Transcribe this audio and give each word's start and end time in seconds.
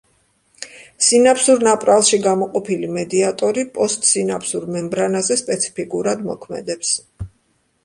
სინაფსურ 1.07 1.61
ნაპრალში 1.67 2.19
გამოყოფილი 2.23 2.89
მედიატორი 2.95 3.67
პოსტსინაფსურ 3.77 4.67
მემბრანაზე 4.79 5.41
სპეციფიკურად 5.45 6.27
მოქმედებს. 6.33 6.99